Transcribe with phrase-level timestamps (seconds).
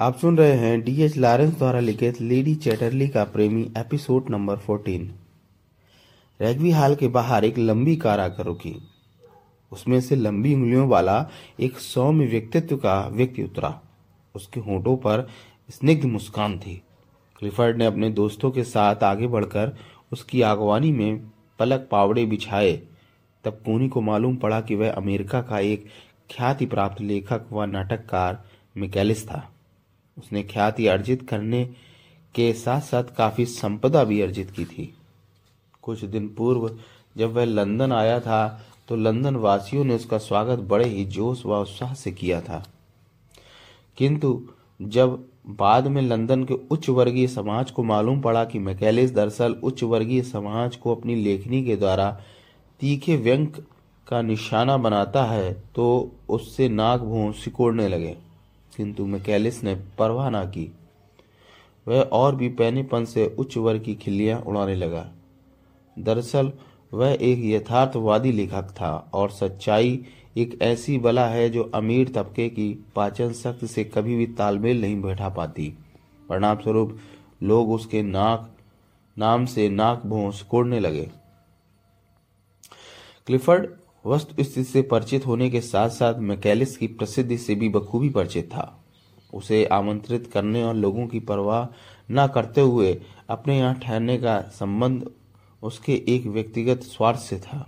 [0.00, 5.14] आप सुन रहे हैं डीएच लॉरेंस द्वारा लिखित लेडी चैटरली का प्रेमी episode number fourteen
[6.40, 8.74] Wragby Hall के बाहर एक लंबी कार आकर रुकी।
[9.72, 11.28] उसमें से लंबी उंगलियों वाला
[11.60, 13.80] एक सौम्य व्यक्तित्व का व्यक्ति उतरा।
[14.34, 15.28] उसके होठों पर
[15.70, 16.82] स्निग्ध मुस्कान थी।
[17.38, 19.76] क्लिफर्ड ने अपने दोस्तों के साथ आगे बढ़कर
[20.12, 22.72] उसकी आगवानी में पलक पावड़े बिछाए।
[23.44, 25.86] तब कोनी को मालूम पड़ा कि वह अमेरिका का एक
[26.30, 28.44] ख्याति प्राप्त लेखक व नाटककार
[28.76, 29.48] मिकेलिस था।
[30.20, 31.64] उसने ख्याति अर्जित करने
[32.34, 34.92] के साथ साथ काफ़ी संपदा भी अर्जित की थी।
[35.82, 36.70] कुछ दिन पूर्व
[37.16, 38.46] जब वह लंदन आया था
[38.88, 42.64] तो लंदन वासियों ने उसका स्वागत बड़े ही जोश व उत्साह से किया था।
[43.98, 44.40] किंतु
[44.80, 49.82] जब बाद में लंदन के उच्च वर्गीय समाज को मालूम पड़ा कि मैकेलिस दरअसल उच्च
[49.82, 52.10] वर्गीय समाज को अपनी लेखनी के द्वारा
[52.80, 53.46] तीखे व्यंग
[54.06, 55.86] का निशाना बनाता है तो
[56.28, 58.16] उससे नाक भों सिकोड़ने लगे।
[58.76, 60.72] किंतु मैकेलिस ने परवाह ना की।
[61.88, 65.12] वह और भी पैनीपन से उच्च वर्ग की खिल्लियाँ उड़ाने लगा।
[65.98, 66.52] दरअसल,
[66.94, 70.04] वह एक यथार्थवादी लेखक था और सच्चाई
[70.36, 75.02] एक ऐसी बला है जो अमीर तबके की पाचन शक्ति से कभी भी तालमेल नहीं
[75.02, 75.74] बैठा पाती।
[76.28, 76.98] परिणाम स्वरूप
[77.42, 78.56] लोग उसके नाक,
[79.18, 81.10] नाम से नाक भों कोड़ने लगे।
[83.26, 88.08] क्लिफर्ड वस्तु स्थिति से परिचित होने के साथ साथ मैकेलिस की प्रसिद्धि से भी बखूबी
[88.08, 88.76] परिचित था।
[89.32, 91.66] उसे आमंत्रित करने और लोगों की परवाह
[92.10, 95.10] न करते हुए अपने यहाँ ठहरने का संबंध
[95.62, 97.66] उसके एक व्यक्तिगत स्वार्थ से था।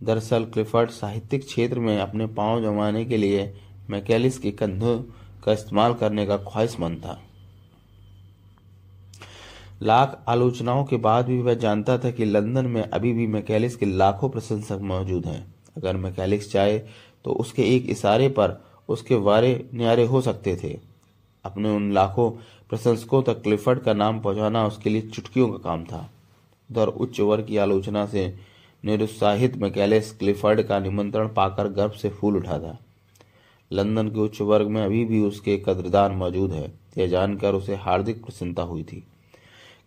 [0.00, 3.52] दरअसल क्लिफर्ड साहित्यिक क्षेत्र में अपने पाँव जमाने के लिए
[3.90, 4.98] मैकेलिस के कंधों
[5.44, 7.20] का इस्तेमाल करने का ख्वाहिशमंद था।
[9.82, 13.86] लाख आलोचनाओं के बाद भी वह जानता था कि लंदन में अभी भी मैकेलिस के
[13.86, 16.78] लाखों प्रशंसक मौजूद हैं। अगर मैकेलिस चाहे
[17.24, 18.56] तो उसके एक इशारे पर
[18.88, 20.78] उसके वारे न्यारे हो सकते थे।
[21.44, 22.30] अपने उन लाखों
[22.70, 26.08] प्रशंसकों तक क्लिफर्ड का नाम पहुंचाना उसके लिए चुटकियों का काम था।
[26.70, 28.34] उधर उच्च वर्ग की आलोचना से
[28.84, 32.76] निरुत्साहित मैकेलिस क्लिफर्ड का निमंत्रण पाकर गर्भ से फूल उठा था।
[33.70, 38.24] लंदन के उच्च वर्ग में अभी भी उसके कदरदान मौजूद है। यह जानकर उसे हार्दिक
[38.24, 39.02] प्रसन्नता हुई थी।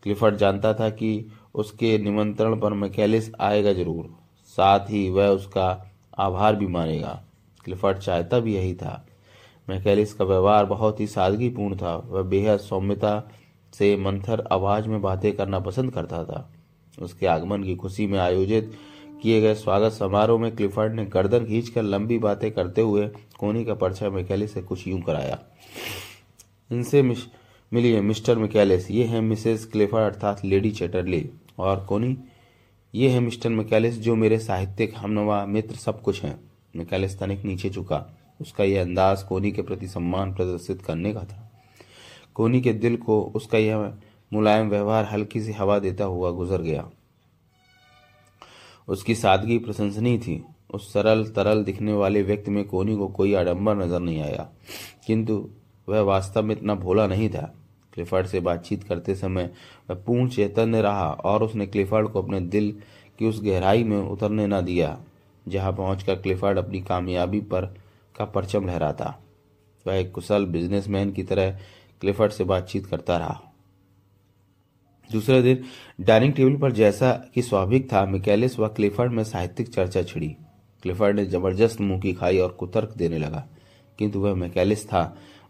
[0.03, 4.09] क्लिफर्ड जानता था कि उसके निमंत्रण पर मैकेलिस आएगा ज़रूर।
[4.57, 5.67] साथ ही वह उसका
[6.19, 7.21] आभार भी मानेगा।
[7.65, 9.05] क्लिफर्ड चाहता भी यही था।
[9.69, 13.31] मैकेलिस का व्यवहार बहुत ही सादगीपूर्ण था। वह बेहद सौम्यता
[13.73, 16.49] से मंथर आवाज़ में बातें करना पसंद करता था।
[16.97, 18.71] उसके आगमन की खुशी में आयोजित
[19.21, 23.07] किए गए स्वागत समारोह में क्लिफर्ड ने गर्दन खींचकर लंबी बातें करते हुए
[23.39, 25.39] कोनी का परिचय मैकेलिस से कुछ यूँ कराया।
[26.71, 27.01] इनसे
[27.71, 32.17] मिलिए मिस्टर मिकैलिस। ये हैं मिसेस क्लेफर अर्थात लेडी चैटरली और कोनी।
[32.93, 36.39] ये है मिस्टर मिकैलिस जो मेरे साहित्यिक, हमनवा, मित्र सब कुछ हैं।
[36.75, 38.05] मिकैलिस तनिक नीचे चुका
[38.41, 41.51] उसका यह अंदाज कोनी के प्रति सम्मान प्रदर्शित करने का था।
[42.35, 43.93] कोनी के दिल को उसका यह
[44.33, 46.89] मुलायम व्यवहार हल्की सी हवा देता हुआ गुजर गया।
[48.87, 50.43] उसकी सादगी प्रशंसनीय थी।
[50.73, 54.49] उस सरल तरल दिखने वाले व्यक्ति में कोनी को कोई आडंबर नज़र नहीं आया।
[55.07, 55.49] किंतु
[55.89, 57.53] वह वास्तव में इतना भोला नहीं था।
[57.93, 59.49] क्लिफर्ड से बातचीत करते समय
[59.89, 62.71] वह पूर्ण चैतन्य रहा और उसने क्लिफर्ड को अपने दिल
[63.19, 64.97] की उस गहराई में उतरने न दिया,
[65.47, 67.65] जहाँ पहुंचकर क्लिफर्ड अपनी कामयाबी पर
[68.15, 69.15] का परचम लहराता।
[69.85, 71.59] वह एक कुशल बिजनेसमैन की तरह
[72.01, 73.39] क्लिफर्ड से बातचीत करता रहा।
[75.09, 75.63] दूसरे दिन
[76.01, 80.35] डाइनिंग टेबल पर जैसा कि स्वाभाविक था, मिकेलिस व क्लिफर्ड में साहित्यिक चर्चा छिड़ी।
[80.83, 83.47] क्लिफर्ड ने ज़बरदस्त मुँह की खाई और कुतर्क देने लगा।
[83.99, 85.03] किंतु वह मैकेलिस था।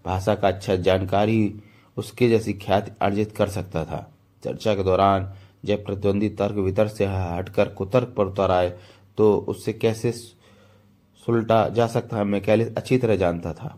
[0.05, 1.61] भाषा का अच्छा जानकारी
[1.97, 4.09] उसके जैसी ख्याति अर्जित कर सकता था।
[4.43, 5.33] चर्चा के दौरान
[5.65, 8.69] जब प्रतिद्वंदी तर्क वितर्क से हटकर कुतर्क पर उतर आए
[9.17, 13.77] तो उससे कैसे सुलटा जा सकता है मैकेलिस अच्छी तरह जानता था।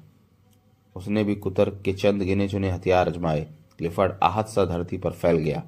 [0.95, 3.41] उसने भी कुतर्क के चंद गिने चुने हथियार अजमाए
[3.77, 5.63] क्लिफर्ड आहत सा धरती पर फैल गया।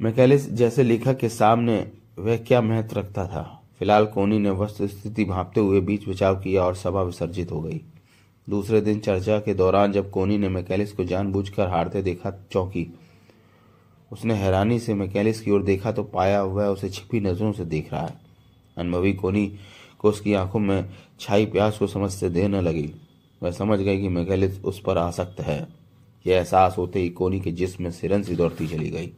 [0.00, 1.76] मैकेलिस जैसे लेखक के सामने
[2.18, 3.63] वह क्या महत्व रखता था?
[3.84, 7.80] फ़िलहाल कोनी ने वस्तु स्थिति भापते हुए बीच बचाव किया और सभा विसर्जित हो गई।
[8.48, 12.86] दूसरे दिन चर्चा के दौरान जब कोनी ने मैकेलिस को जानबूझकर हारते देखा, चौंकी।
[14.12, 17.92] उसने हैरानी से मैकेलिस की ओर देखा तो पाया वह उसे छिपी नज़रों से देख
[17.92, 18.20] रहा है।
[18.76, 19.46] अनुभवी कोनी
[19.98, 20.90] को उसकी आँखों में
[21.20, 22.92] छाई प्यास को समझते देर न लगी।
[23.42, 25.68] वह समझ गई कि मैकेलिस उस पर आसक्त है।
[26.26, 29.12] यह एहसास होते ही कोनी के जिस्म में सिरन सी दौड़ती चली गई।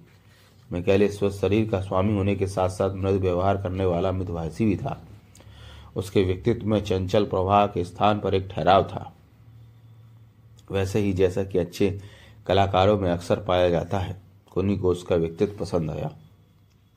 [0.71, 4.77] मैकेलिस स्वस्थ शरीर का स्वामी होने के साथ साथ मृद व्यवहार करने वाला मितभाषी भी
[4.77, 5.01] था।
[5.97, 9.13] उसके व्यक्तित्व में चंचल प्रवाह के स्थान पर एक ठहराव था।
[10.71, 11.99] वैसे ही जैसा कि अच्छे
[12.47, 14.21] कलाकारों में अक्सर पाया जाता है
[14.53, 16.11] कोनी को उसका व्यक्तित्व पसंद आया।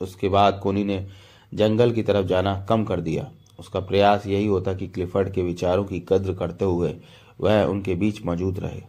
[0.00, 1.06] उसके बाद कोनी ने
[1.52, 5.84] जंगल की तरफ़ जाना कम कर दिया। उसका प्रयास यही होता कि क्लिफर्ड के विचारों
[5.84, 6.94] की कद्र करते हुए
[7.40, 8.82] वह उनके बीच मौजूद रहे,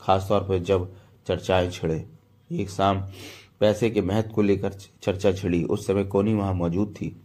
[0.00, 0.90] खासतौर पर जब
[1.26, 2.04] चर्चाएँ छिड़े।
[2.50, 3.02] एक शाम
[3.60, 4.72] पैसे के महत्व को लेकर
[5.02, 7.16] चर्चा छिड़ी। उस समय कोनी वहाँ मौजूद थी।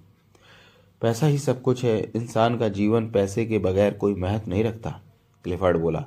[1.02, 4.90] पैसा ही सब कुछ है। इंसान का जीवन पैसे के बगैर कोई महत्व नहीं रखता,
[5.46, 6.06] क्लिफर्ड बोला।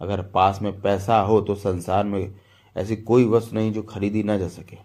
[0.00, 2.34] अगर पास में पैसा हो तो संसार में
[2.76, 4.76] ऐसी कोई वस्तु नहीं जो खरीदी ना जा सके।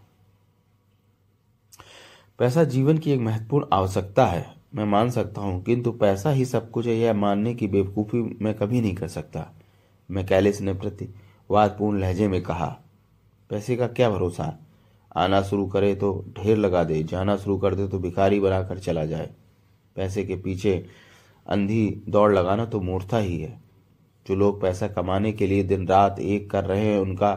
[2.39, 4.45] पैसा जीवन की एक महत्वपूर्ण आवश्यकता है।
[4.75, 8.53] मैं मान सकता हूँ, किंतु पैसा ही सब कुछ है, यह मानने की बेवकूफ़ी मैं
[8.53, 9.45] कभी नहीं कर सकता।
[10.09, 12.67] मैं कैलिस ने प्रतिवादपूर्ण लहजे में कहा,
[13.49, 14.57] पैसे का क्या भरोसा?
[15.17, 19.05] आना शुरू करे तो ढेर लगा दे, जाना शुरू कर दे तो भिखारी बनाकर चला
[19.05, 19.29] जाए।
[19.95, 20.85] पैसे के पीछे
[21.47, 23.61] अंधी दौड़ लगाना तो मूर्खता ही है।
[24.25, 27.31] जो लोग पैसा कमाने के लिए दिन रात एक कर रहे हैं, उनका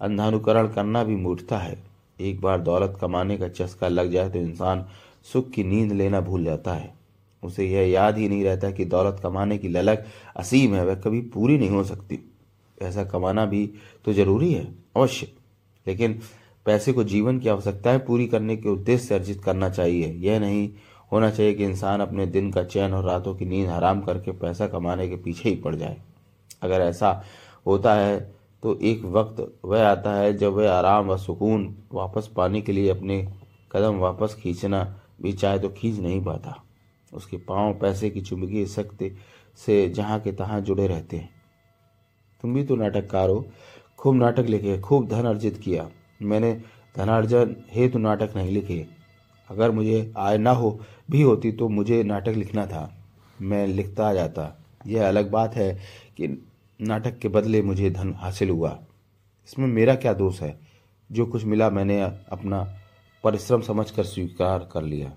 [0.00, 1.82] अंधानुकरण करना भी मूर्खता है।
[2.20, 4.86] एक बार दौलत कमाने का चस्का लग जाए तो इंसान
[5.32, 6.94] सुख की नींद लेना भूल जाता है।
[7.42, 10.06] उसे यह याद ही नहीं रहता कि दौलत कमाने की ललक
[10.36, 12.16] असीम है, वह कभी पूरी नहीं हो सकती।
[12.80, 13.66] पैसा कमाना भी
[14.04, 15.28] तो ज़रूरी है, अवश्य।
[15.86, 16.18] लेकिन
[16.66, 20.68] पैसे को जीवन की आवश्यकताएँ पूरी करने के उद्देश्य से अर्जित करना चाहिए। यह नहीं
[21.12, 24.66] होना चाहिए कि इंसान अपने दिन का चैन और रातों की नींद हराम करके पैसा
[24.68, 25.96] कमाने के पीछे ही पड़ जाए।
[26.62, 27.22] अगर ऐसा
[27.66, 28.18] होता है
[28.62, 32.88] तो एक वक्त वह आता है जब वह आराम व सुकून वापस पाने के लिए
[32.90, 33.20] अपने
[33.72, 34.82] कदम वापस खींचना
[35.22, 36.62] भी चाहे तो खींच नहीं पाता।
[37.12, 39.10] उसके पाँव पैसे की चुंबकीय शक्ति
[39.58, 41.30] से जहाँ के तहां जुड़े रहते हैं।
[42.42, 43.44] तुम भी तो नाटककार हो।
[43.98, 45.88] खूब नाटक लिखे, खूब धन अर्जित किया।
[46.22, 46.62] मैंने
[46.96, 48.86] धनार्जन हेतु नाटक नहीं लिखे।
[49.50, 50.80] अगर मुझे आय ना हो,
[51.10, 52.98] भी होती तो मुझे नाटक लिखना था।
[53.40, 55.74] मैं लिखता जाता। यह अलग बात है
[56.16, 56.46] कि
[56.80, 58.78] नाटक के बदले मुझे धन हासिल हुआ।
[59.46, 60.60] इसमें मेरा क्या दोष है?
[61.12, 62.02] जो कुछ मिला मैंने
[62.32, 62.78] अपना
[63.24, 65.12] परिश्रम समझकर स्वीकार कर लिया।